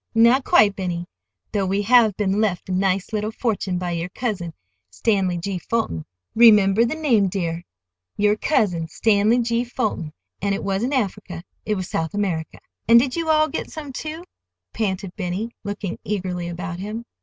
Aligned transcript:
"Not 0.15 0.43
quite, 0.43 0.75
Benny, 0.75 1.05
though 1.51 1.67
we 1.67 1.83
have 1.83 2.17
been 2.17 2.41
left 2.41 2.69
a 2.69 2.71
nice 2.71 3.13
little 3.13 3.29
fortune 3.29 3.77
by 3.77 3.91
your 3.91 4.09
cousin, 4.09 4.55
Stanley 4.89 5.37
G. 5.37 5.59
Fulton—remember 5.59 6.85
the 6.85 6.95
name, 6.95 7.27
dear, 7.27 7.63
your 8.17 8.35
cousin, 8.35 8.87
Stanley 8.87 9.37
G. 9.43 9.63
Fulton. 9.63 10.11
And 10.41 10.55
it 10.55 10.63
wasn't 10.63 10.95
Africa, 10.95 11.43
it 11.67 11.75
was 11.75 11.87
South 11.87 12.15
America." 12.15 12.57
"And 12.87 12.97
did 12.99 13.15
you 13.15 13.29
all 13.29 13.47
get 13.47 13.69
some, 13.69 13.93
too?" 13.93 14.23
panted 14.73 15.15
Benny, 15.15 15.51
looking 15.63 15.99
eagerly 16.03 16.47
about 16.49 16.79
him. 16.79 17.05